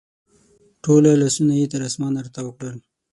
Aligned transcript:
ټوله 0.83 1.11
لاسونه 1.21 1.53
یې 1.59 1.65
تر 1.73 1.81
اسمان 1.89 2.13
راتاو 2.25 2.55
کړل 2.57 2.77